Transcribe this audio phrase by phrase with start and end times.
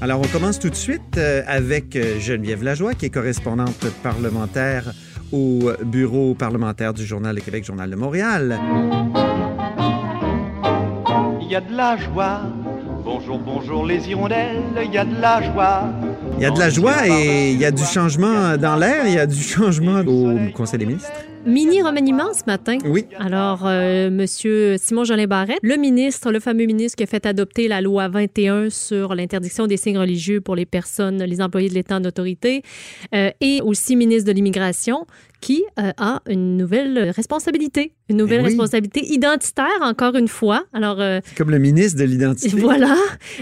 [0.00, 4.92] Alors, on commence tout de suite euh, avec euh, Geneviève Lajoie, qui est correspondante parlementaire
[5.32, 8.60] au bureau parlementaire du Journal de Québec, Journal de Montréal.
[11.40, 12.42] Il y a de la joie.
[13.04, 15.84] Bonjour, bonjour les hirondelles, il y a de la joie.
[16.36, 19.14] Il y a de la joie et il y a du changement dans l'air, il
[19.14, 21.12] y a du changement au Conseil des ministres.
[21.46, 22.78] Mini remaniement ce matin.
[22.84, 23.06] Oui.
[23.18, 27.68] Alors, euh, Monsieur Simon Jolin Barrette, le ministre, le fameux ministre qui a fait adopter
[27.68, 31.96] la loi 21 sur l'interdiction des signes religieux pour les personnes, les employés de l'État
[31.96, 32.62] en autorité,
[33.14, 35.06] euh, et aussi ministre de l'Immigration,
[35.40, 38.48] qui euh, a une nouvelle responsabilité, une nouvelle Eh oui.
[38.48, 40.64] responsabilité identitaire, encore une fois.
[40.72, 42.56] Alors, euh, comme le ministre de l'Identité.
[42.58, 42.96] voilà.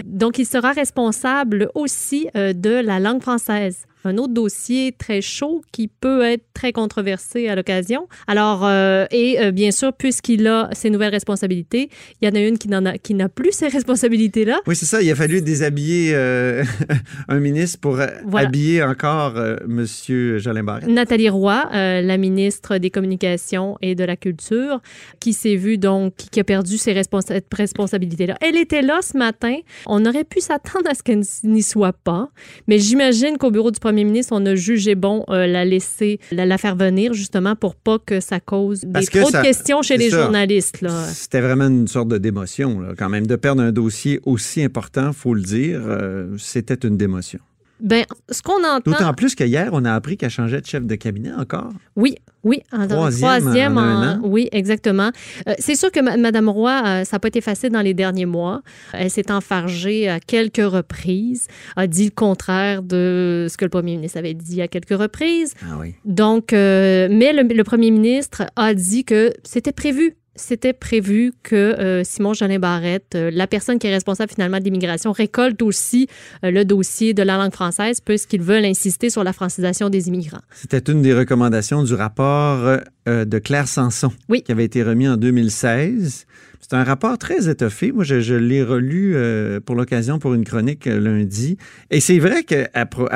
[0.05, 3.85] Donc, il sera responsable aussi euh, de la langue française.
[4.05, 8.07] Un autre dossier très chaud qui peut être très controversé à l'occasion.
[8.27, 11.89] Alors, euh, et euh, bien sûr, puisqu'il a ses nouvelles responsabilités,
[12.21, 14.59] il y en a une qui n'a plus ces responsabilités-là.
[14.67, 15.01] Oui, c'est ça.
[15.01, 16.63] Il a fallu déshabiller euh,
[17.27, 18.47] un ministre pour Voilà.
[18.47, 19.33] habiller encore
[19.67, 20.87] Monsieur Jolin Barrette.
[20.89, 24.81] Nathalie Roy, la ministre des Communications et de la Culture,
[25.19, 28.37] qui s'est vue donc, qui a perdu ses responsa- responsabilités-là.
[28.41, 29.57] Elle était là ce matin.
[29.85, 32.29] On aurait pu s'attendre à ce qu'elle n'y soit pas,
[32.67, 36.45] mais j'imagine qu'au bureau du premier ministre, on a jugé bon euh, la laisser, la,
[36.45, 39.45] la faire venir justement pour pas que ça cause des Parce que trop ça- de
[39.47, 40.23] questions chez les ça.
[40.23, 40.85] journalistes.
[41.13, 43.25] C'était vraiment une sorte de démotion, là, quand même.
[43.27, 47.39] De perdre un dossier aussi important, faut le dire, euh, c'était une démotion.
[47.81, 48.89] Ben, ce qu'on entend.
[48.91, 51.69] D'autant plus qu'hier, on a appris qu'elle changeait de chef de cabinet encore.
[51.97, 54.21] Oui, oui, en Troisième troisième, en un en- an.
[54.23, 55.11] oui, exactement.
[55.49, 58.25] Euh, c'est sûr que Madame Roy, euh, ça n'a pas été facile dans les derniers
[58.25, 58.61] mois.
[58.93, 63.97] Elle s'est enfargée à quelques reprises, a dit le contraire de ce que le premier
[63.97, 65.53] ministre avait dit à quelques reprises.
[65.63, 65.95] Ah oui.
[66.05, 70.15] Donc, euh, mais le, le premier ministre a dit que c'était prévu.
[70.37, 74.65] C'était prévu que euh, Simon Jolin Barrette, euh, la personne qui est responsable finalement de
[74.65, 76.07] l'immigration, récolte aussi
[76.43, 80.41] euh, le dossier de la langue française puisqu'ils veulent insister sur la francisation des immigrants.
[80.51, 84.41] C'était une des recommandations du rapport de Claire Sanson Oui.
[84.41, 86.25] qui avait été remis en 2016.
[86.59, 87.91] C'est un rapport très étoffé.
[87.91, 89.15] Moi, je, je l'ai relu
[89.65, 91.57] pour l'occasion pour une chronique lundi.
[91.91, 92.69] Et c'est vrai qu'elle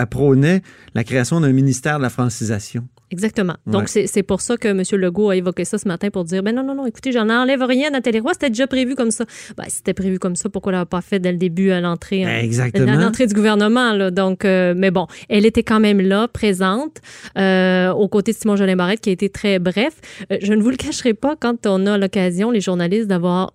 [0.09, 0.61] prônait
[0.93, 2.87] la création d'un ministère de la francisation.
[3.11, 3.55] Exactement.
[3.65, 3.73] Ouais.
[3.73, 4.83] Donc, c'est c'est pour ça que M.
[4.99, 7.63] Legault a évoqué ça ce matin pour dire ben non, non, non, écoutez, j'en enlève
[7.63, 9.25] rien, Nathalie Roy, c'était déjà prévu comme ça.
[9.57, 12.23] Ben, si c'était prévu comme ça, pourquoi l'avoir pas fait dès le début à l'entrée?
[12.23, 12.39] hein?
[12.41, 12.91] Exactement.
[12.91, 14.11] À l'entrée du gouvernement, là.
[14.11, 16.97] Donc, euh, mais bon, elle était quand même là, présente,
[17.37, 19.93] euh, aux côtés de Simon Jolin Barrette, qui a été très bref.
[20.31, 23.53] Euh, je ne vous le cacherai pas, quand on a l'occasion, les journalistes, d'avoir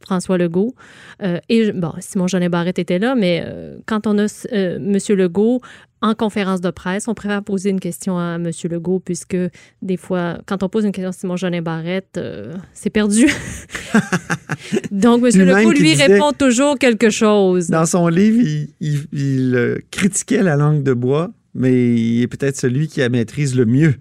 [0.00, 0.74] François Legault
[1.22, 4.98] euh, et bon, Simon Jolin Barrette était là, mais euh, quand on a euh, M.
[5.16, 5.60] Legault
[6.02, 8.50] en conférence de presse, on préfère poser une question à M.
[8.70, 9.36] Legault puisque
[9.82, 13.26] des fois, quand on pose une question à Simon Jolin Barrette, euh, c'est perdu.
[14.90, 15.44] Donc, M.
[15.44, 17.68] Legault, lui, répond toujours quelque chose.
[17.68, 22.56] Dans son livre, il, il- il, critiquait la langue de bois, mais il est peut-être
[22.56, 23.94] celui qui la maîtrise le mieux.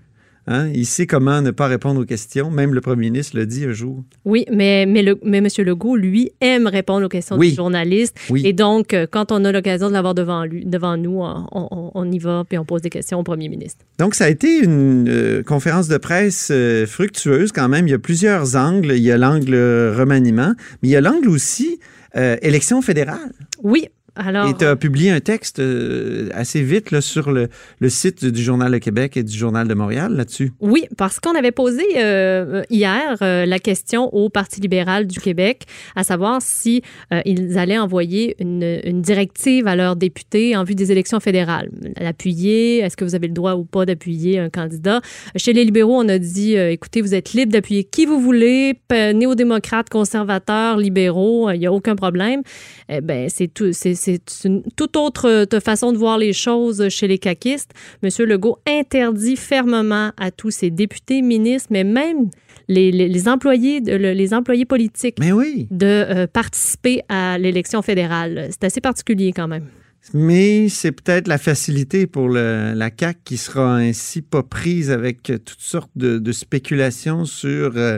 [0.47, 0.69] Hein?
[0.73, 2.51] Il sait comment ne pas répondre aux questions.
[2.51, 4.03] Même le premier ministre l'a dit un jour.
[4.25, 5.47] Oui, mais, mais, le, mais M.
[5.59, 7.49] Legault, lui, aime répondre aux questions Oui.
[7.49, 8.15] des journalistes.
[8.29, 8.43] Oui.
[8.45, 11.91] Et donc, euh, quand on a l'occasion de l'avoir devant, lui, devant nous, on, on-
[11.95, 13.83] on y va puis on pose des questions au premier ministre.
[13.97, 17.87] Donc, ça a été une euh, conférence de presse euh, fructueuse quand même.
[17.87, 18.91] Il y a plusieurs angles.
[18.95, 19.55] Il y a l'angle
[19.97, 20.53] remaniement,
[20.83, 21.79] mais il y a l'angle aussi
[22.15, 23.31] euh, élection fédérale.
[23.63, 24.49] Oui, alors...
[24.49, 28.41] Et tu as publié un texte euh, assez vite là, sur le, le site du
[28.41, 30.53] Journal de Québec et du Journal de Montréal là-dessus.
[30.59, 35.63] Oui, parce qu'on avait posé euh, hier euh, la question au Parti libéral du Québec,
[35.95, 36.81] à savoir si
[37.13, 41.69] euh, ils allaient envoyer une, une directive à leurs députés en vue des élections fédérales.
[41.99, 45.01] L'appuyer, est-ce que vous avez le droit ou pas d'appuyer un candidat?
[45.35, 48.73] Chez les libéraux, on a dit, euh, écoutez, vous êtes libre d'appuyer qui vous voulez,
[48.91, 52.41] néo-démocrates, conservateurs, libéraux, il n'y a aucun problème.
[52.89, 53.71] Eh ben, c'est tout,
[54.05, 57.71] c'est une toute autre façon de voir les choses chez les caquistes.
[58.03, 62.29] Monsieur Legault interdit fermement à tous ses députés, ministres, mais même
[62.67, 65.67] les, employés, les employés politiques mais oui.
[65.71, 68.49] de euh, participer à l'élection fédérale.
[68.51, 69.65] C'est assez particulier quand même.
[70.13, 75.55] Mais c'est peut-être la facilité pour la CAQ qui sera ainsi pas prise avec toutes
[75.57, 77.97] sortes de, spéculations sur euh,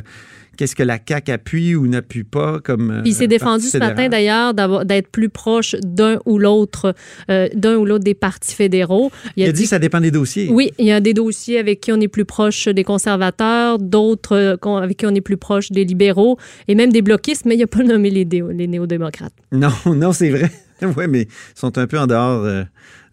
[0.58, 2.92] qu'est-ce que la CAQ appuie ou n'appuie pas comme.
[2.92, 6.94] Euh, il s'est défendu ce matin d'ailleurs d'être plus proche d'un ou l'autre
[7.30, 9.12] euh, d'un ou l'autre des partis fédéraux.
[9.36, 10.50] Il a, dit, que ça dépend des dossiers.
[10.50, 14.36] Oui, il y a des dossiers avec qui on est plus proche des conservateurs, d'autres
[14.36, 16.38] euh, avec qui on est plus proche des libéraux
[16.68, 19.34] et même des bloquistes, mais il n'a pas nommé les, les néo-démocrates.
[19.52, 20.52] Non, non, c'est vrai.
[20.98, 22.46] oui, mais ils sont un peu en dehors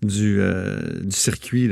[0.03, 0.41] du,
[1.03, 1.71] du circuit.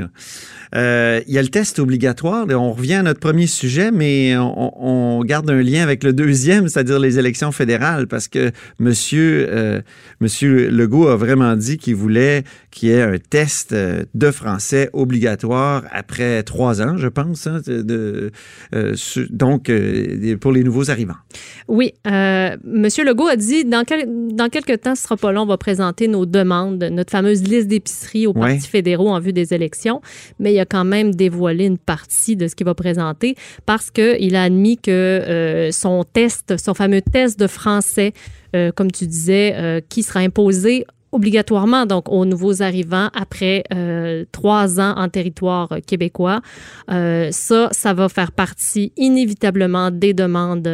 [0.74, 2.46] Euh, il y a le test obligatoire.
[2.48, 6.98] on revient à notre premier sujet, mais on, garde un lien avec le deuxième, c'est-à-dire
[6.98, 9.80] les élections fédérales, parce que Monsieur, euh,
[10.20, 14.90] Monsieur Legault a vraiment dit qu'il voulait qu'il y ait un test euh, de français
[14.92, 17.60] obligatoire après trois ans, je pense, hein,
[19.30, 19.70] donc
[20.40, 21.14] pour les nouveaux arrivants.
[21.68, 21.92] Oui,
[22.64, 23.84] Monsieur Legault a dit dans,
[24.32, 27.69] dans quelques temps, ce sera pas long, on va présenter nos demandes, notre fameuse liste
[27.69, 30.00] d'épicerie aux partis fédéraux en vue des élections,
[30.38, 33.34] mais il a quand même dévoilé une partie de ce qu'il va présenter
[33.67, 38.12] parce qu'il a admis que euh, son test, son fameux test de français,
[38.55, 43.64] euh, comme tu disais, euh, qui sera imposé obligatoirement donc aux nouveaux arrivants après
[44.32, 46.41] trois ans en territoire québécois.
[46.88, 50.69] ça, ça va faire partie inévitablement des demandes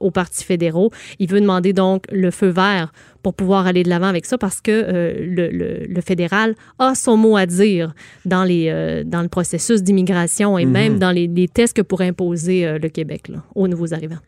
[0.00, 0.90] aux partis fédéraux.
[1.18, 2.92] Il veut demander donc le feu vert
[3.22, 7.36] pour pouvoir aller de l'avant avec ça parce que euh, le, fédéral a son mot
[7.36, 7.94] à dire
[8.24, 10.98] dans, les, euh, dans le processus d'immigration et même mhm.
[10.98, 14.18] dans les, tests que pourrait imposer euh, le Québec aux nouveaux arrivants.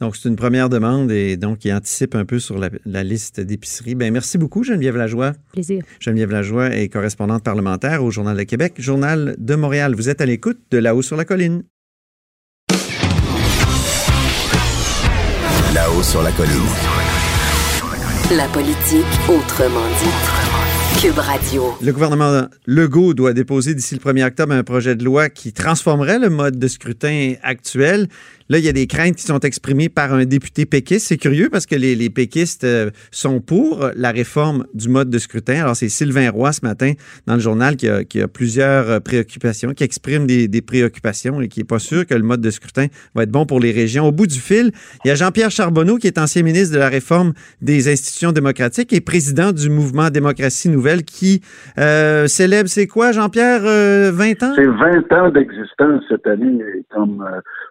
[0.00, 3.94] Donc, c'est une première demande et donc, il anticipe un peu sur la, liste d'épicerie.
[3.94, 5.32] Bien, merci beaucoup, Geneviève Lajoie.
[5.52, 5.82] Plaisir.
[6.00, 9.94] Geneviève Lajoie est correspondante parlementaire au Journal de Québec, Journal de Montréal.
[9.94, 11.62] Vous êtes à l'écoute de là-haut sur la colline.
[15.74, 16.52] Là-haut sur la colline.
[18.32, 20.33] La politique autrement dit.
[21.82, 26.18] Le gouvernement Legault doit déposer d'ici le 1er octobre un projet de loi qui transformerait
[26.18, 28.08] le mode de scrutin actuel.
[28.50, 31.06] Là, il y a des craintes qui sont exprimées par un député péquiste.
[31.06, 35.60] C'est curieux parce que les, péquistes euh, sont pour la réforme du mode de scrutin.
[35.60, 36.92] Alors, c'est Sylvain Roy ce matin
[37.26, 41.64] dans le journal qui a, plusieurs euh, préoccupations, qui exprime des, préoccupations et qui n'est
[41.64, 44.06] pas sûr que le mode de scrutin va être bon pour les régions.
[44.06, 44.72] Au bout du fil,
[45.04, 48.92] il y a Jean-Pierre Charbonneau qui est ancien ministre de la réforme des institutions démocratiques
[48.92, 51.42] et président du mouvement Démocratie Nouvelle qui
[51.78, 54.52] euh, célèbre, c'est quoi, Jean-Pierre, 20 ans?
[54.54, 57.24] C'est 20 ans d'existence cette année comme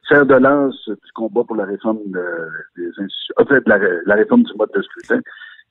[0.10, 2.00] faire de lance du combat pour la réforme
[3.38, 5.22] en fait, la, réforme du mode de scrutin.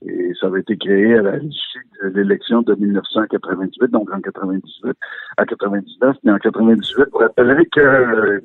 [0.05, 4.97] Et ça avait été créé à l'issue de l'élection de 1998, donc en 98
[5.37, 6.17] à 99.
[6.25, 8.43] Mais en 98, vous rappellerez que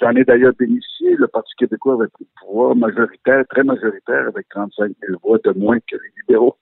[0.00, 4.48] j'en ai d'ailleurs bénéficié, le Parti québécois avait pris le pouvoir majoritaire, très majoritaire, avec
[4.50, 6.56] 35 000 voix de moins que les libéraux.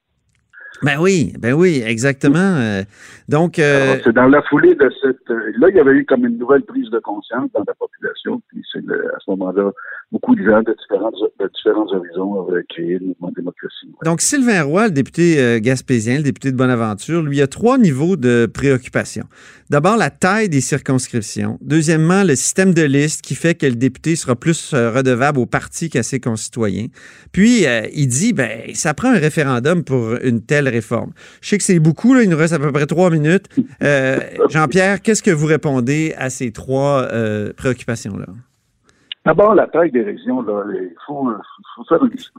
[0.82, 2.38] Ben oui, ben oui, exactement.
[2.38, 2.82] Euh,
[3.28, 5.30] donc, euh, c'est dans la foulée de cette.
[5.30, 8.40] Euh, là, il y avait eu comme une nouvelle prise de conscience dans la population.
[8.48, 9.72] Puis c'est à ce moment-là,
[10.10, 13.92] beaucoup de gens de différents, de différents horizons avaient créé le mouvement démocratie.
[14.04, 18.46] Donc, Sylvain Roy, le député gaspésien, le député de Bonaventure, lui a trois niveaux de
[18.46, 19.24] préoccupation.
[19.68, 21.58] D'abord, la taille des circonscriptions.
[21.60, 25.90] Deuxièmement, le système de liste qui fait que le député sera plus redevable au parti
[25.90, 26.86] qu'à ses concitoyens.
[27.32, 31.12] Puis, il dit, ben, ça prend un référendum pour une telle réforme.
[31.40, 33.46] Je sais que c'est beaucoup, là, il nous reste à peu près trois minutes.
[33.82, 38.26] Euh, Jean-Pierre, qu'est-ce que vous répondez à ces trois euh, préoccupations-là?
[39.24, 41.28] D'abord, la taille des régions, là, il faut,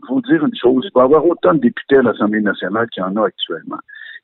[0.07, 0.83] faut, dire une chose.
[0.83, 3.77] Il va y avoir autant de députés à l'Assemblée nationale qu'il y en a actuellement.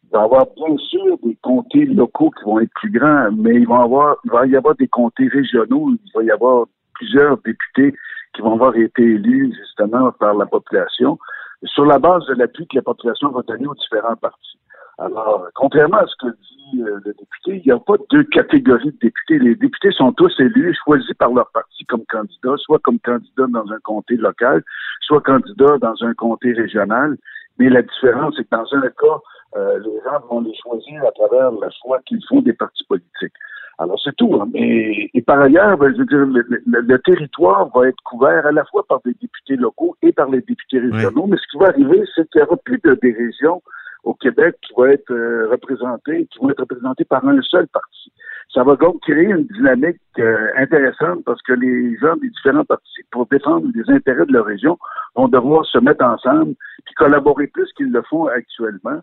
[0.03, 3.55] Il va y avoir bien sûr des comtés locaux qui vont être plus grands, mais
[3.55, 7.37] il va, avoir, il va y avoir des comtés régionaux, il va y avoir plusieurs
[7.37, 7.93] députés
[8.33, 11.19] qui vont avoir été élus justement par la population
[11.63, 14.59] sur la base de l'appui que la population va donner aux différents partis.
[14.99, 18.91] Alors, contrairement à ce que dit euh, le député, il n'y a pas deux catégories
[18.91, 19.37] de députés.
[19.37, 23.71] Les députés sont tous élus, choisis par leur parti comme candidats, soit comme candidats dans
[23.71, 24.63] un comté local,
[25.01, 27.15] soit candidats dans un comté régional.
[27.59, 29.19] Mais la différence, c'est que dans un cas,
[29.57, 33.33] euh, les gens vont les choisir à travers le choix qu'ils font des partis politiques.
[33.79, 34.33] Alors, c'est tout.
[34.41, 34.49] Hein.
[34.55, 36.25] Et, par ailleurs, ben, je veux dire,
[36.65, 40.41] le, territoire va être couvert à la fois par des députés locaux et par les
[40.41, 41.27] députés régionaux.
[41.27, 43.61] Mais ce qui va arriver, c'est qu'il n'y aura plus de, des régions
[44.03, 48.11] au Québec qui vont être euh, représentées, qui vont être représentées par un seul parti.
[48.53, 53.03] Ça va donc créer une dynamique euh, intéressante parce que les gens des différents partis,
[53.11, 54.77] pour défendre les intérêts de leur région,
[55.15, 56.55] vont devoir se mettre ensemble
[56.85, 59.01] puis collaborer plus qu'ils le font actuellement.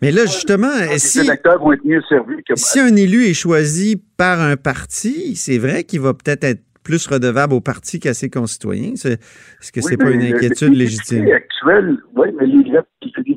[0.00, 1.20] Mais là, justement, si,
[2.80, 7.54] un élu est choisi par un parti, c'est vrai qu'il va peut-être être plus redevable
[7.54, 8.94] au parti qu'à ses concitoyens.
[8.94, 11.26] Est-ce que Oui, c'est pas une inquiétude légitime?
[12.16, 13.31] oui, mais les,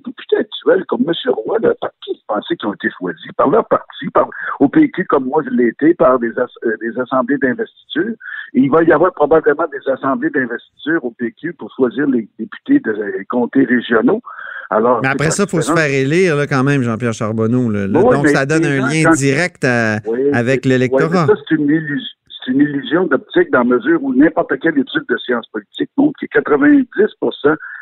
[0.88, 1.14] comme M.
[1.32, 4.28] Roy, le parti pensait qu'ils ont été choisis par leur parti, par,
[4.60, 8.14] au PQ comme moi je l'ai été, par des, as- euh, des assemblées d'investiture.
[8.54, 12.80] Et il va y avoir probablement des assemblées d'investiture au PQ pour choisir les députés
[12.80, 14.22] des comtés régionaux.
[14.70, 17.70] Alors, Mais après ça, il faut se faire élire là, quand même, Jean-Pierre Charbonneau.
[17.70, 17.86] là.
[17.88, 21.28] Là, Oui, donc, ça donne un lien direct à- Oui, avec l'électorat.
[21.28, 22.08] c'est une illusion.
[22.46, 26.14] C'est une illusion d'optique dans la mesure où n'importe quelle étude de sciences politiques montre
[26.22, 26.86] que 90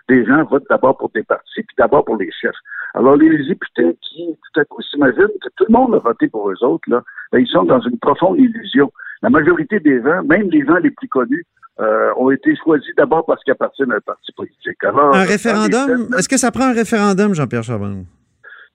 [0.10, 2.52] des gens votent d'abord pour des partis, puis d'abord pour les chefs.
[2.96, 6.50] Alors, les députés qui, tout à coup, s'imaginent que tout le monde a voté pour
[6.52, 8.92] eux autres, là, ben, ils sont dans une profonde illusion.
[9.22, 11.46] La majorité des gens, même les gens les plus connus,
[11.80, 14.84] euh, ont été choisis d'abord parce qu'ils appartiennent à un parti politique.
[14.84, 16.10] Alors, Un référendum?
[16.18, 18.04] Est-ce que ça prend un référendum, Jean-Pierre Charbonneau?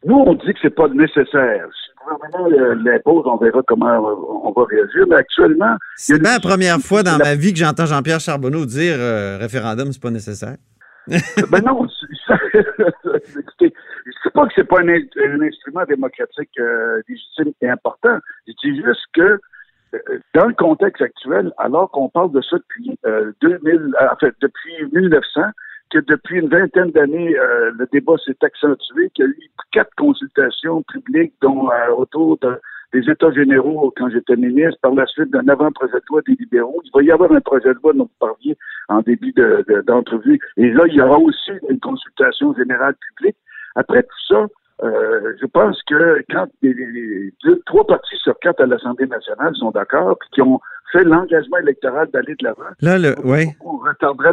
[0.06, 1.66] nous, on dit que c'est pas nécessaire.
[1.72, 3.98] Si le gouvernement euh, l'impose, on verra comment
[4.44, 5.04] on va réagir.
[5.08, 8.64] Mais actuellement, C'est bien la première fois dans la- ma vie que j'entends Jean-Pierre Charbonneau
[8.64, 10.56] dire euh, référendum, c'est pas nécessaire.
[11.50, 11.86] ben non,
[13.38, 13.72] écoutez,
[14.06, 18.18] je sais pas que c'est pas un, in- un instrument démocratique euh, légitime et important.
[18.46, 19.40] Je dis juste que
[19.94, 19.98] euh,
[20.34, 24.74] dans le contexte actuel, alors qu'on parle de ça depuis euh, 2000, euh, en depuis
[24.92, 25.40] 1900,
[25.90, 30.82] que depuis une vingtaine d'années, le débat s'est accentué, qu'il y a eu quatre consultations
[30.82, 32.60] publiques, dont autour de-
[32.92, 36.80] des États généraux quand j'étais ministre, par la suite d'un avant-projet de loi des libéraux.
[36.84, 38.56] Il va y avoir un projet de loi dont vous parliez
[38.88, 40.40] en début de- de- d'entrevue.
[40.56, 43.36] Et là, il y aura aussi une consultation générale publique.
[43.74, 44.46] Après tout ça,
[44.82, 49.54] euh, je pense que quand les, les- deux, trois partis sur quatre à l'Assemblée nationale
[49.56, 50.60] sont d'accord, puis qui ont
[50.92, 53.54] fait l'engagement électoral d'aller de l'avant, Là, le, ouais.
[53.60, 53.78] on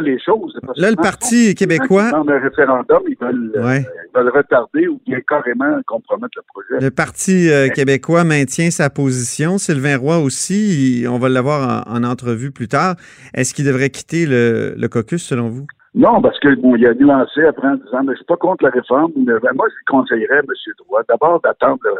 [0.00, 0.58] les choses.
[0.64, 4.98] Parce Là, le Parti québécois, Dans le référendum, ils veulent, euh, ils veulent retarder ou
[5.06, 6.82] bien carrément compromettre le projet.
[6.84, 9.58] le Parti euh, québécois maintient sa position.
[9.58, 12.96] Sylvain Roy aussi, il- on va l'avoir en, en entrevue plus tard.
[13.34, 15.66] Est-ce qu'il devrait quitter le, le caucus, selon vous?
[15.96, 18.64] Non, parce que bon, il a nuancé après en disant, mais je suis pas contre
[18.64, 19.12] la réforme.
[19.16, 20.46] mais, ben, moi, je conseillerais, M.
[20.78, 21.90] Droit, d'abord d'attendre le,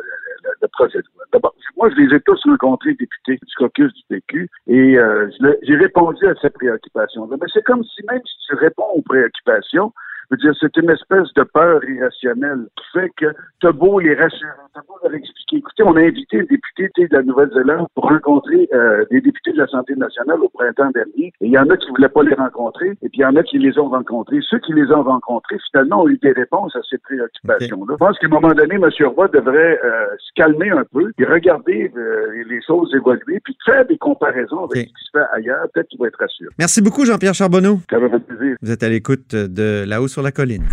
[0.61, 1.25] le- projet de loi.
[1.33, 5.31] D'abord, moi, je les ai tous rencontrés, députés du caucus du PQ, et euh,
[5.63, 7.37] j'ai répondu à ces préoccupations-là.
[7.41, 9.93] Mais c'est comme si même si tu réponds aux préoccupations,
[10.31, 13.27] je veux dire, c'est une espèce de peur irrationnelle qui fait que
[13.61, 15.59] t'as beau les rassurer, t'as beau leur expliquer.
[15.59, 19.21] Écoutez, on a invité le député tu sais, de la Nouvelle-Zélande pour rencontrer euh, des
[19.21, 21.33] députés de l'Assemblée nationale au printemps dernier.
[21.41, 23.37] Et il y en a qui voulaient pas les rencontrer, et puis il y en
[23.37, 24.39] a qui les ont rencontrés.
[24.49, 27.95] Ceux qui les ont rencontrés, finalement, ont eu des réponses à ces préoccupations-là.
[27.95, 28.89] Je pense qu'à un moment donné, M.
[29.15, 33.87] Roy devrait euh, se calmer un peu, et regarder euh, les choses évoluer, puis faire
[33.87, 35.67] des comparaisons avec ce qui se fait ailleurs.
[35.73, 36.51] Peut-être qu'il va être rassuré.
[36.59, 37.79] Merci beaucoup, Jean-Pierre Charbonneau.
[37.91, 38.57] Ça faire plaisir.
[38.61, 40.67] Vous êtes à l'écoute de Là-haut sur la colline.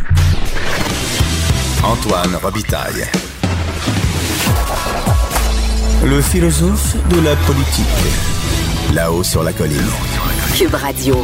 [1.84, 3.06] Antoine Robitaille.
[6.06, 8.94] Le philosophe de la politique.
[8.94, 9.82] Là-haut sur la colline.
[10.56, 11.18] Cube Radio.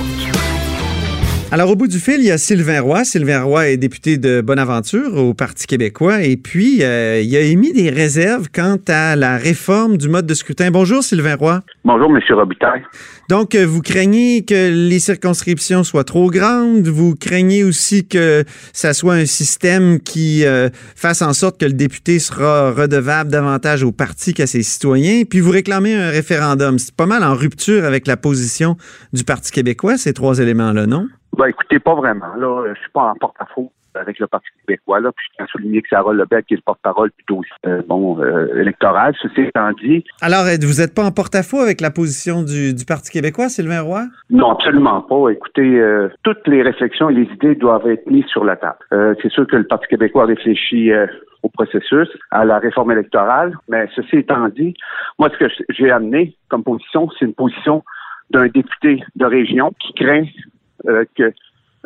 [1.52, 3.04] Alors, au bout du fil, il y a Sylvain Roy.
[3.04, 6.22] Sylvain Roy est député de Bonaventure au Parti québécois.
[6.22, 10.36] Et puis, euh, il a émis des réserves quant à la réforme du mode de
[10.36, 10.70] scrutin.
[10.70, 11.62] Bonjour, Sylvain Roy.
[11.84, 12.20] Bonjour, M.
[12.36, 12.84] Robitaille.
[13.30, 16.88] Donc, euh, vous craignez que les circonscriptions soient trop grandes?
[16.88, 21.74] Vous craignez aussi que ça soit un système qui euh, fasse en sorte que le
[21.74, 25.24] député sera redevable davantage au parti qu'à ses citoyens?
[25.28, 26.78] Puis vous réclamez un référendum.
[26.78, 28.78] C'est pas mal en rupture avec la position
[29.14, 31.08] du Parti québécois, ces trois éléments-là, non?
[31.40, 32.36] Ben, écoutez, pas vraiment.
[32.36, 35.00] Là, je suis pas en porte-à-faux avec le Parti québécois.
[35.00, 37.82] Là, puis je tiens à souligner que Sarah Lebel, qui est le porte-parole plutôt euh,
[37.88, 40.04] bon, euh, électoral, ceci étant dit.
[40.22, 43.80] Alors, euh, vous n'êtes pas en porte-à-faux avec la position du, du Parti québécois, Sylvain
[43.80, 44.04] Roy?
[44.30, 45.30] Non, absolument pas.
[45.30, 48.80] Écoutez, euh, toutes les réflexions et les idées doivent être mises sur la table.
[48.92, 51.08] Euh, c'est sûr que le Parti québécois réfléchit euh,
[51.42, 54.74] au processus, à la réforme électorale, mais ceci étant dit,
[55.18, 57.82] moi, ce que j'ai amené comme position, c'est une position
[58.30, 61.34] d'un député de région qui craint euh, que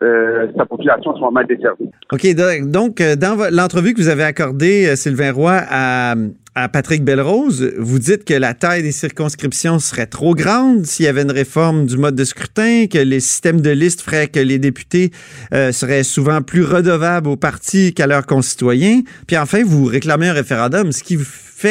[0.02, 1.90] euh, sa population soit mal desservie.
[2.12, 2.28] OK.
[2.66, 6.16] Donc, euh, dans l'entrevue que vous avez accordée, euh, Sylvain Roy, à,
[6.56, 11.08] à Patrick Belrose, vous dites que la taille des circonscriptions serait trop grande s'il y
[11.08, 14.60] avait une réforme du mode de scrutin, que les systèmes de liste feraient que les
[14.60, 15.12] députés
[15.54, 19.02] euh, seraient souvent plus redevables aux partis qu'à leurs concitoyens.
[19.28, 21.18] Puis enfin, vous réclamez un référendum, ce qui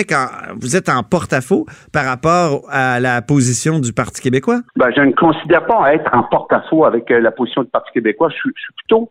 [0.00, 4.60] que vous êtes en porte-à-faux par rapport à la position du Parti québécois?
[4.76, 8.30] Ben, je ne considère pas être en porte-à-faux avec euh, la position du Parti québécois.
[8.30, 9.10] Je suis, plutôt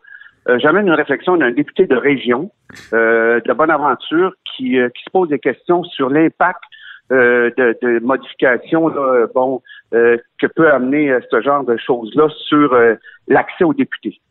[0.49, 2.51] euh, j'amène une réflexion d'un député de région
[2.93, 6.61] euh, de Bonaventure qui, qui se pose des questions sur l'impact
[7.11, 8.89] de, modifications
[9.35, 9.61] bon,
[9.91, 12.73] que peut amener ce genre de choses-là sur
[13.27, 14.21] l'accès aux députés.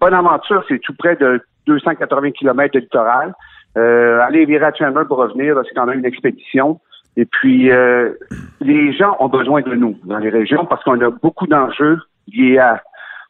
[0.00, 3.34] Bonaventure, c'est tout près de 280 km de littoral.
[3.76, 6.80] Euh, aller virer à Chandler pour revenir, c'est quand même une expédition.
[7.16, 8.12] Et puis, euh,
[8.60, 12.58] les gens ont besoin de nous dans les régions parce qu'on a beaucoup d'enjeux liés
[12.58, 12.82] à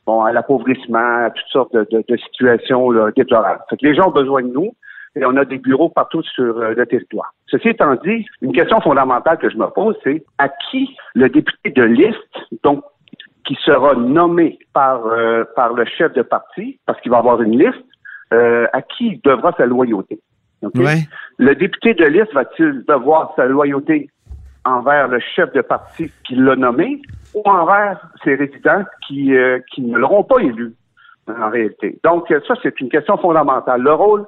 [0.07, 3.61] bon à l'appauvrissement, à toutes sortes de, de, de situations là, déplorables.
[3.69, 4.73] Fait que les gens ont besoin de nous
[5.17, 7.33] et on a des bureaux partout sur euh, le territoire.
[7.49, 11.71] Ceci étant dit, une question fondamentale que je me pose, c'est à qui le député
[11.71, 12.19] de liste,
[12.63, 12.85] donc
[13.47, 17.59] qui sera nommé par euh, par le chef de parti, parce qu'il va avoir une
[17.59, 17.85] liste,
[18.33, 20.21] euh, à qui il devra sa loyauté?
[20.75, 21.07] Ouais.
[21.39, 24.11] Le député de liste va-t-il devoir sa loyauté
[24.65, 27.01] envers le chef de parti qui l'a nommé
[27.35, 30.73] ou envers ses résidents qui, euh, qui ne l'auront pas élu
[31.29, 31.99] en réalité?
[32.05, 33.83] Donc, euh, ça, c'est une question fondamentale.
[33.83, 34.25] Le rôle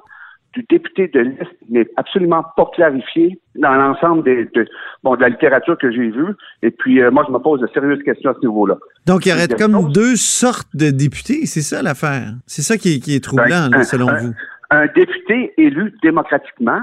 [0.53, 4.65] du député de liste n'est absolument pas clarifié dans l'ensemble des, de,
[5.03, 6.33] bon, de la littérature que j'ai vue.
[6.63, 8.75] Et puis, euh, moi, je me pose de sérieuses questions à ce niveau-là.
[9.05, 9.91] Donc, il y aurait comme chose.
[9.93, 11.45] deux sortes de députés.
[11.45, 12.33] C'est ça l'affaire.
[12.47, 14.33] C'est ça qui est, qui est troublant, Ben, là, selon un- vous.
[14.69, 16.81] Un député élu démocratiquement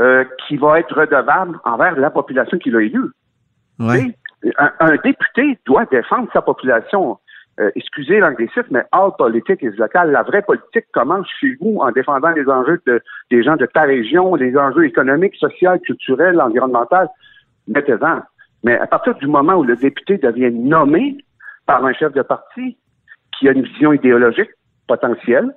[0.00, 3.10] euh, qui va être redevable envers la population qui l'a élu.
[3.78, 4.14] Ouais.
[4.58, 7.18] Un, un député doit défendre sa population.
[7.58, 10.12] Euh, excusez l'anglicisme, mais all politique is local.
[10.12, 13.82] La vraie politique commence chez vous en défendant les enjeux de, des gens de ta
[13.82, 17.10] région, les enjeux économiques, sociaux, culturels, environnementaux.
[17.66, 18.20] Mettez-en.
[18.62, 21.16] Mais à partir du moment où le député devient nommé
[21.64, 22.76] par un chef de parti
[23.32, 24.50] qui a une vision idéologique
[24.86, 25.54] potentielle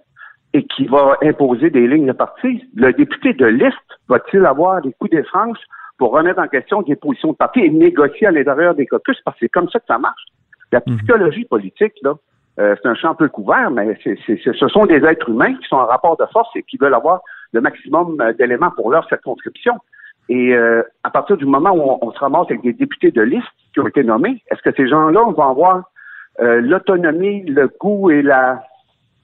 [0.54, 3.78] et qui va imposer des lignes de parti, le député de liste
[4.08, 5.58] va-t-il avoir des coups de France
[5.98, 9.20] pour remettre en question des positions de parti et négocier à l'intérieur des caucus?
[9.24, 10.24] Parce que c'est comme ça que ça marche.
[10.72, 12.14] La psychologie politique, là,
[12.60, 15.54] euh, c'est un champ peu couvert, mais c'est, c'est- c'est- ce sont des êtres humains
[15.56, 17.22] qui sont en rapport de force et qui veulent avoir
[17.54, 19.76] le maximum euh, d'éléments pour leur circonscription.
[20.30, 23.22] Et euh, à partir du moment où on, on se ramasse avec des députés de
[23.22, 25.84] liste qui ont été nommés, est-ce que ces gens-là vont avoir
[26.40, 28.64] euh, l'autonomie, le goût et la,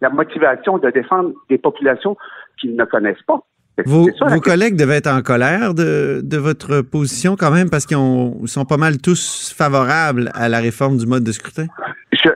[0.05, 2.15] la motivation de défendre des populations
[2.59, 3.39] qu'ils ne connaissent pas?
[3.85, 7.97] Vos, ça, collègues devaient être en colère de, de votre position quand même parce qu'ils
[7.97, 11.65] ont- ils sont pas mal tous favorables à la réforme du mode de scrutin?
[12.13, 12.29] je,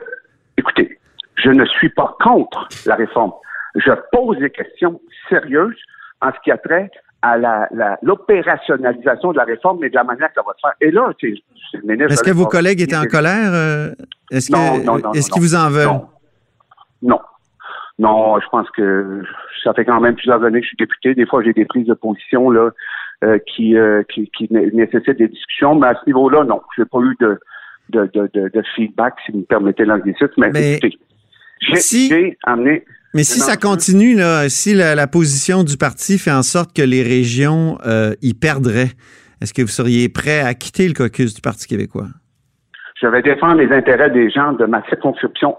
[0.58, 0.98] écoutez,
[1.42, 3.32] je ne suis pas contre la réforme.
[3.76, 5.80] Je pose des questions sérieuses
[6.20, 6.90] en ce qui a trait
[7.22, 10.60] à la- la- l'opérationnalisation de la réforme et de la manière que ça va se
[10.62, 10.76] faire.
[10.86, 11.34] Et là, c'est
[11.70, 12.12] c'est le ministre.
[12.12, 13.50] Est-ce que vos collègues étaient en colère?
[13.52, 13.92] euh,
[14.30, 15.86] Est-ce qu'ils vous en veulent?
[15.86, 16.06] Non.
[17.02, 17.20] Non.
[18.00, 19.22] Non, je pense que
[19.62, 21.14] ça fait quand même plusieurs années que je suis député.
[21.14, 22.70] Des fois, j'ai des prises de position là
[23.22, 26.60] euh, qui, euh, qui, qui né- nécessitent des discussions, mais à ce niveau-là, non.
[26.78, 27.38] J'ai pas eu de,
[27.90, 30.32] de, de, de, de feedback, si vous me permettez l'anglicisme.
[30.38, 30.98] Mais, Mais écoutez,
[31.60, 36.32] j'ai si- amené Mais si ça continue, là, si la, la position du parti fait
[36.32, 38.92] en sorte que les régions euh, y perdraient,
[39.42, 42.08] est-ce que vous seriez prêt à quitter le caucus du Parti québécois?
[43.02, 45.56] Je vais défendre les intérêts des gens de ma circonscription.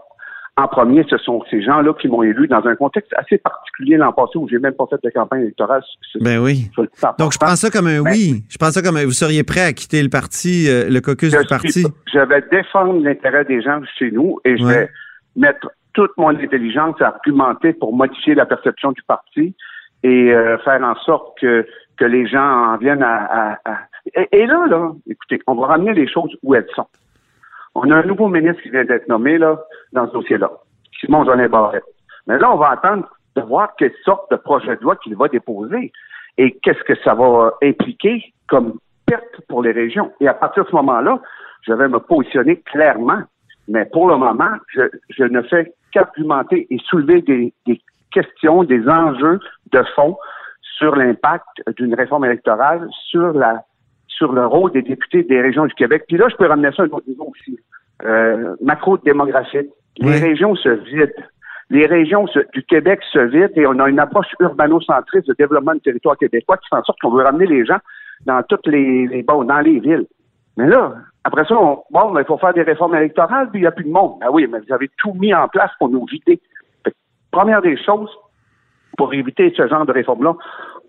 [0.58, 4.12] En premier, ce sont ces gens-là qui m'ont élu dans un contexte assez particulier l'an
[4.12, 5.82] passé où j'ai même pas fait de campagne électorale.
[6.20, 6.70] Ben oui.
[7.18, 8.44] Donc, je prends ça comme un Ben- oui.
[8.50, 11.32] Je prends ça comme un, vous seriez prêt à quitter le parti, euh, le caucus
[11.32, 11.86] du parti?
[12.14, 14.74] je vais défendre l'intérêt des gens chez nous et je Ouais.
[14.74, 14.90] vais
[15.38, 19.56] mettre toute mon intelligence à argumenter pour modifier la perception du parti
[20.04, 21.66] et euh, faire en sorte que,
[21.98, 23.16] que les gens en viennent à...
[23.54, 23.80] à- à-
[24.16, 26.88] Et, et là, là, écoutez, on va ramener les choses où elles sont.
[27.76, 29.60] On a un nouveau ministre qui vient d'être nommé là
[29.94, 30.52] dans ce dossier-là,
[31.00, 31.84] Simon Jolin Barrette.
[32.28, 35.28] Mais là, on va attendre de voir quelle sorte de projet de loi qu'il va
[35.28, 35.92] déposer
[36.38, 38.74] et qu'est-ce que ça va impliquer comme
[39.06, 40.12] perte pour les régions.
[40.20, 41.20] Et à partir de ce moment-là,
[41.62, 43.22] je vais me positionner clairement.
[43.68, 47.82] Mais pour le moment, je, je ne fais qu'argumenter et soulever des, des
[48.12, 49.40] questions, des enjeux
[49.72, 50.18] de fond
[50.78, 51.46] sur l'impact
[51.78, 53.64] d'une réforme électorale, sur la
[54.22, 56.04] sur le rôle des députés des régions du Québec.
[56.08, 57.58] Puis là, je peux ramener ça à un autre niveau aussi.
[58.06, 59.70] Euh, macro-démographique.
[59.98, 61.24] Les régions se vident.
[61.72, 65.74] Les régions se- du Québec se vident et on a une approche urbano-centriste de développement
[65.74, 67.80] du territoire québécois qui fait en sorte qu'on veut ramener les gens
[68.26, 70.06] dans toutes les, les bon, dans les villes.
[70.58, 73.68] Mais là, après ça, on, bon, il faut faire des réformes électorales, puis il n'y
[73.68, 74.20] a plus de monde.
[74.22, 76.40] Ben oui, mais vous avez tout mis en place pour nous vider.
[76.84, 76.94] Fait
[77.32, 78.12] première des choses,
[78.98, 80.36] pour éviter ce genre de réforme-là,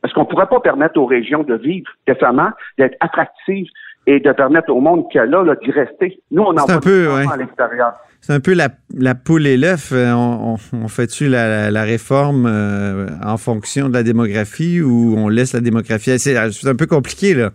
[0.05, 3.67] est-ce qu'on ne pourrait pas permettre aux régions de vivre décemment, d'être attractives
[4.07, 6.21] et de permettre au monde qui est là, là, d'y rester?
[6.31, 7.25] Nous, on envoie un peu, ouais.
[7.33, 7.93] à l'extérieur.
[8.21, 9.91] C'est un peu la, la poule et l'œuf.
[9.93, 14.81] Euh, On, on- on fait-tu la, la- la réforme euh, en fonction de la démographie
[14.81, 16.19] ou on laisse la démographie?
[16.19, 17.51] C'est c'est un peu compliqué, là.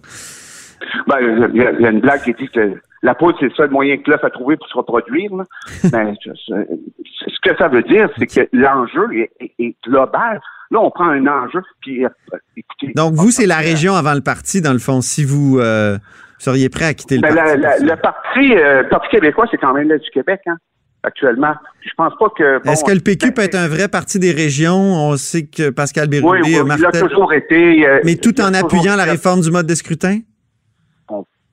[1.07, 1.15] Ben,
[1.53, 3.97] il y, a- a une blague qui dit que la poudre, c'est le seul moyen
[3.97, 5.33] que l'œuf a trouvé pour se reproduire.
[5.35, 5.43] là.
[5.91, 10.39] Ben, ce que ça veut dire, c'est que l'enjeu est, est- est global.
[10.71, 12.09] Là, on prend un enjeu, puis euh,
[12.57, 12.91] écoutez.
[12.95, 15.97] Donc, vous, c'est la région avant le parti, dans le fond, si vous euh,
[16.39, 17.57] seriez prêt à quitter le Ben, parti.
[17.61, 20.41] la- le parti, euh, Parti québécois, c'est quand même l'Est du Québec.
[20.45, 20.57] Hein?
[21.03, 21.53] actuellement.
[21.85, 22.69] Je pense pas que.
[22.69, 24.75] Est-ce que le PQ peut être un vrai parti des régions?
[24.75, 26.89] On sait que Pascal Bérubé oui, oui, martel...
[26.93, 27.87] il a toujours été.
[28.03, 30.19] mais tout en appuyant la réforme du mode de scrutin?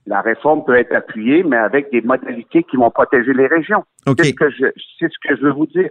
[0.06, 3.84] la réforme peut être appuyée, mais avec des modalités qui vont protéger les régions.
[4.06, 4.24] Okay.
[4.24, 4.66] C'est ce que je,
[4.98, 5.88] c'est ce que je veux vous dire.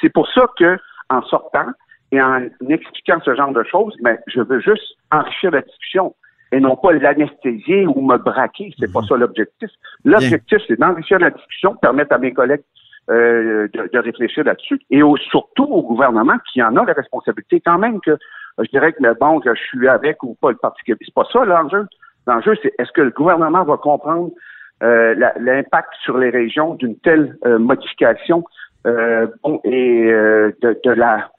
[0.00, 0.78] C'est pour ça que,
[1.10, 1.66] en sortant
[2.14, 6.14] et en expliquant ce genre de choses, mais je veux juste enrichir la discussion
[6.52, 8.72] et non pas l'anesthésier ou me braquer.
[8.78, 9.70] C'est pas ça l'objectif.
[10.04, 12.62] L'objectif, c'est d'enrichir la discussion, permettre à mes collègues
[13.10, 17.60] euh, de, de, réfléchir là-dessus et au, surtout au gouvernement qui en a la responsabilité
[17.60, 18.16] quand même que
[18.58, 21.06] je dirais que le bon que je suis avec ou pas le Parti québécois.
[21.06, 21.86] C'est pas ça l'enjeu.
[22.26, 24.30] L'enjeu, c'est est-ce que le gouvernement va comprendre
[24.82, 28.44] euh, l'impact sur les régions d'une telle euh, modification
[28.86, 31.30] euh, bon, et de, de, la,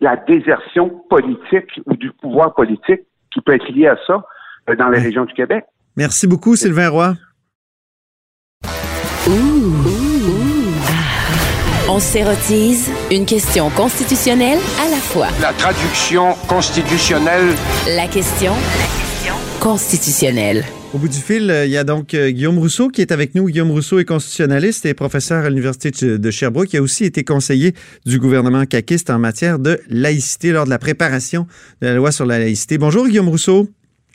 [0.00, 4.24] la désertion politique ou du pouvoir politique qui peut être lié à ça
[4.78, 5.64] dans les régions du Québec.
[5.96, 7.14] Merci beaucoup, Sylvain Roy.
[11.88, 15.28] On s'érotise une question constitutionnelle à la fois.
[15.40, 17.54] La traduction constitutionnelle.
[17.96, 18.52] La question
[19.60, 20.64] constitutionnelle.
[20.96, 23.44] Au bout du fil, il y a donc Guillaume Rousseau qui est avec nous.
[23.44, 26.72] Guillaume Rousseau est constitutionnaliste et professeur à l'Université de Sherbrooke.
[26.72, 27.74] Il a aussi été conseiller
[28.06, 31.46] du gouvernement caquiste en matière de laïcité lors de la préparation
[31.82, 32.78] de la loi sur la laïcité.
[32.78, 33.68] Bonjour Guillaume Rousseau.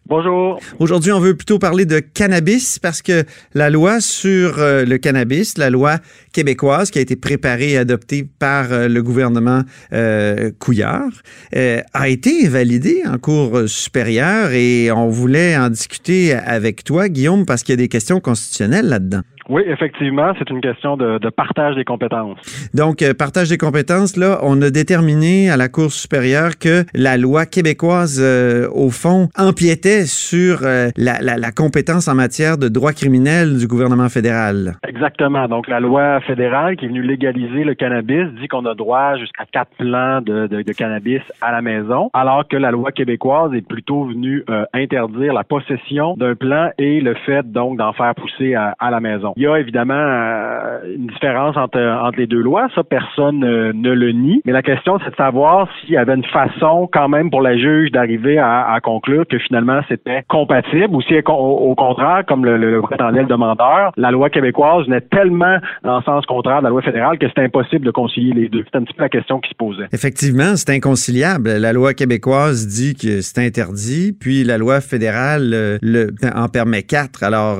[0.07, 0.59] Bonjour.
[0.79, 5.57] Aujourd'hui, on veut plutôt parler de cannabis parce que la loi sur euh, le cannabis,
[5.57, 5.99] la loi
[6.33, 9.61] québécoise qui a été préparée et adoptée par euh, le gouvernement
[9.93, 11.11] euh, Couillard,
[11.53, 17.63] a été validée en cours supérieure et on voulait en discuter avec toi, Guillaume, parce
[17.63, 19.21] qu'il y a des questions constitutionnelles là-dedans.
[19.51, 22.39] Oui, effectivement, c'est une question de, de, partage des compétences.
[22.73, 27.17] Donc, euh, partage des compétences, là, on a déterminé à la Cour supérieure que la
[27.17, 32.69] loi québécoise, euh, au fond, empiétait sur euh, la, la, la, compétence en matière de
[32.69, 34.75] droit criminel du gouvernement fédéral.
[34.87, 35.49] Exactement.
[35.49, 39.43] Donc, la loi fédérale qui est venue légaliser le cannabis dit qu'on a droit jusqu'à
[39.51, 43.67] quatre plants de, de, de, cannabis à la maison, alors que la loi québécoise est
[43.67, 48.77] plutôt venue interdire la possession d'un plant et le fait, donc, d'en faire pousser à,
[48.79, 49.33] à la maison.
[49.41, 53.71] Il y a évidemment euh, une différence entre, entre les deux lois, ça personne euh,
[53.73, 57.09] ne le nie, mais la question c'est de savoir s'il y avait une façon quand
[57.09, 61.73] même pour la juge d'arriver à, conclure que finalement c'était compatible ou si au, au
[61.73, 66.59] contraire, comme le, prétendait le demandeur, la loi québécoise n'est tellement dans le sens contraire
[66.59, 68.63] de la loi fédérale que c'est impossible de concilier les deux.
[68.71, 69.87] C'est un petit peu la question qui se posait.
[69.91, 71.49] Effectivement, c'est inconciliable.
[71.49, 77.23] La loi québécoise dit que c'est interdit, puis la loi fédérale euh, en permet quatre.
[77.23, 77.57] Alors,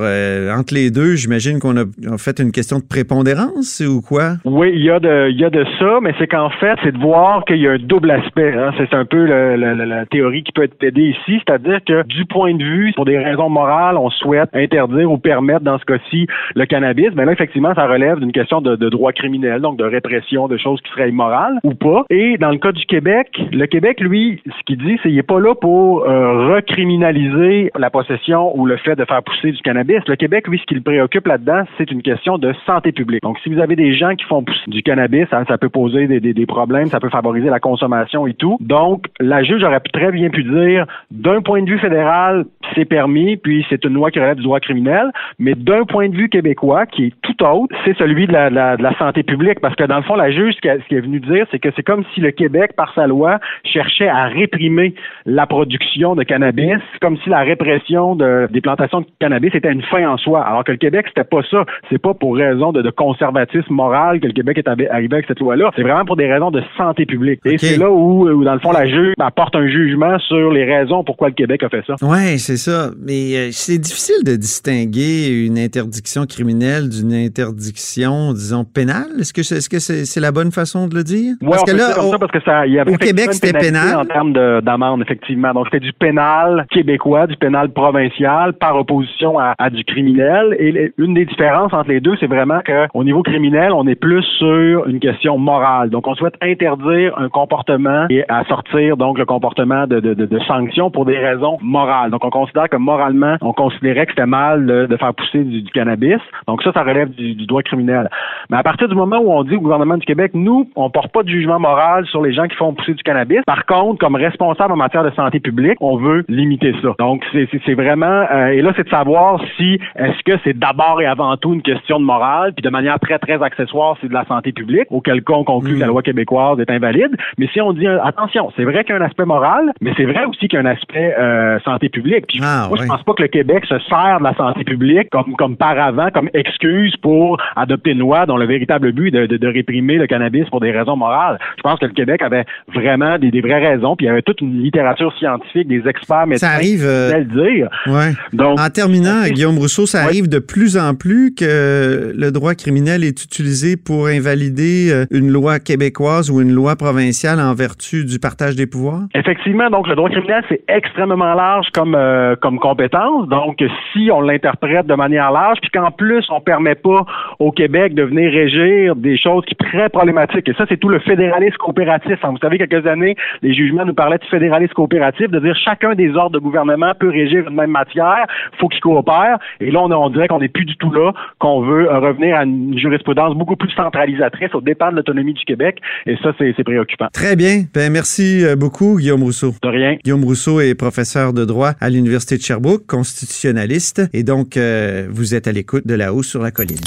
[0.55, 4.33] entre les deux, j'imagine qu'on a en fait une question de prépondérance ou quoi?
[4.45, 6.91] Oui, il y a de, il y a de ça, mais c'est qu'en fait, c'est
[6.91, 8.53] de voir qu'il y a un double aspect.
[8.53, 8.71] Hein.
[8.77, 12.63] C'est un peu la théorie qui peut être aidée ici, c'est-à-dire que du point de
[12.63, 17.09] vue, pour des raisons morales, on souhaite interdire ou permettre dans ce cas-ci le cannabis,
[17.15, 20.57] mais là, effectivement, ça relève d'une question de, de droit criminel, donc de répression, de
[20.57, 22.03] choses qui seraient immorales ou pas.
[22.09, 25.23] Et dans le cas du Québec, le Québec, lui, ce qu'il dit, c'est qu'il n'est
[25.23, 29.99] pas là pour euh, recriminaliser la possession ou le fait de faire pousser du cannabis.
[30.07, 33.21] Le Québec, lui, ce qui le préoccupe là-dedans, c'est une question de santé publique.
[33.23, 36.45] Donc, si vous avez des gens qui font du cannabis, ça, ça peut poser des,
[36.45, 38.57] problèmes, ça peut favoriser la consommation et tout.
[38.59, 43.37] Donc, la juge aurait très bien pu dire, d'un point de vue fédéral, c'est permis,
[43.37, 46.85] puis c'est une loi qui relève du droit criminel, mais d'un point de vue québécois,
[46.85, 50.15] qui est tout autre, c'est celui de la, santé publique, parce que dans le fond,
[50.15, 52.93] la juge, ce qu'elle est venue dire, c'est que c'est comme si le Québec, par
[52.93, 54.93] sa loi, cherchait à réprimer
[55.25, 59.81] la production de cannabis, comme si la répression de, des plantations de cannabis était une
[59.83, 61.65] fin en soi, alors que le Québec, c'était pas ça.
[61.89, 65.39] C'est pas pour raison de, de, conservatisme moral que le Québec est arrivé avec cette
[65.39, 65.71] loi-là.
[65.75, 67.39] C'est vraiment pour des raisons de santé publique.
[67.45, 70.65] Et c'est là où, où, dans le fond, la juge apporte un jugement sur les
[70.65, 71.95] raisons pourquoi le Québec a fait ça.
[72.01, 72.89] Oui, c'est ça.
[73.05, 79.19] Mais euh, c'est difficile de distinguer une interdiction criminelle d'une interdiction, disons, pénale.
[79.19, 81.35] Est-ce que c'est est -ce c'est -ce la bonne façon de le dire?
[81.41, 83.57] Oui, parce que là, au, ça parce que ça, il y avait au Québec, c'était
[83.57, 83.95] pénal.
[83.95, 85.53] En termes d'amende, effectivement.
[85.53, 90.55] Donc, c'était du pénal québécois, du pénal provincial, par opposition à, à du criminel.
[90.59, 93.95] Et les, une des différences entre les deux, c'est vraiment qu'au niveau criminel, on est
[93.95, 95.89] plus sur une question morale.
[95.89, 100.25] Donc, on souhaite interdire un comportement et à sortir donc le comportement de, de, de,
[100.25, 102.11] de sanctions pour des raisons morales.
[102.11, 105.61] Donc, on considère que moralement, on considérait que c'était mal de, de, faire pousser du,
[105.61, 106.19] du, cannabis.
[106.47, 108.09] Donc, ça, ça relève du, du, droit criminel.
[108.49, 111.11] Mais à partir du moment où on dit au gouvernement du Québec, nous, on porte
[111.11, 113.41] pas de jugement moral sur les gens qui font pousser du cannabis.
[113.45, 116.89] Par contre, comme responsable en matière de santé publique, on veut limiter ça.
[116.99, 121.05] Donc, c'est vraiment, euh, et là, c'est de savoir si est-ce que c'est d'abord et
[121.05, 124.13] avant avant tout une question de morale, puis de manière très, très accessoire, c'est de
[124.13, 127.15] la santé publique, auquel cas on conclut que la loi québécoise est invalide.
[127.37, 130.05] Mais si on dit, attention, c'est vrai qu'il y a un aspect moral, mais c'est
[130.05, 132.25] vrai aussi qu'il y a un aspect euh, santé publique.
[132.27, 132.83] Puis Ah, moi, ouais.
[132.85, 136.09] je pense pas que le Québec se sert de la santé publique comme, comme paravent,
[136.13, 139.95] comme excuse pour adopter une loi dont le véritable but est de, de, de réprimer
[139.97, 141.37] le cannabis pour des raisons morales.
[141.57, 144.21] Je pense que le Québec avait vraiment des, des vraies raisons, puis il y avait
[144.21, 147.69] toute une littérature scientifique, des experts médecins Ça arrive, qui euh, le dire.
[147.87, 148.11] Ouais.
[148.33, 153.03] Donc, en terminant, Guillaume Rousseau, ça arrive de plus en plus que le droit criminel
[153.03, 158.19] est utilisé pour invalider euh, une loi québécoise ou une loi provinciale en vertu du
[158.19, 159.03] partage des pouvoirs?
[159.15, 163.27] Effectivement, donc le droit criminel, c'est extrêmement large comme, euh, comme compétence.
[163.27, 167.05] Donc, si on l'interprète de manière large, puis qu'en plus, on permet pas
[167.39, 170.47] au Québec de venir régir des choses qui sont très problématiques.
[170.47, 172.17] Et ça, c'est tout le fédéralisme coopératif.
[172.23, 175.93] Hein, Vous savez, quelques années, les jugements nous parlaient de fédéralisme coopératif, de dire chacun
[175.95, 178.25] des ordres de gouvernement peut régir une même matière,
[178.59, 179.39] faut qu'ils coopèrent.
[179.59, 181.00] Et là, on, on dirait qu'on n'est plus du tout là,
[181.39, 185.79] qu'on veut revenir à une jurisprudence beaucoup plus centralisatrice au dépend de l'autonomie du Québec.
[186.05, 187.07] Et ça, c'est préoccupant.
[187.13, 187.63] Très bien.
[187.73, 189.53] Ben, merci euh, beaucoup, Guillaume Rousseau.
[189.61, 189.95] De rien.
[190.03, 195.35] Guillaume Rousseau est professeur de droit à l'Université de Sherbrooke, constitutionnaliste, et donc euh, vous
[195.35, 196.77] êtes à l'écoute de La Haut sur la colline.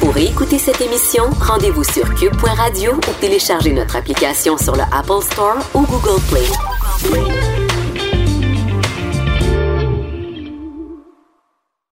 [0.00, 5.58] Pour écouter cette émission, rendez-vous sur cube.radio ou téléchargez notre application sur le Apple Store
[5.74, 7.53] ou Google Play.